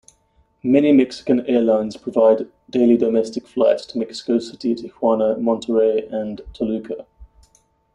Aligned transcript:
Many 0.63 0.93
Mexican 0.93 1.45
airlines 1.45 1.95
provide 1.95 2.47
daily 2.71 2.97
domestic 2.97 3.47
flights 3.47 3.85
to 3.85 3.99
Mexico 3.99 4.39
City, 4.39 4.73
Tijuana, 4.73 5.37
Monterrey 5.39 6.11
and 6.11 6.41
Toluca. 6.53 7.05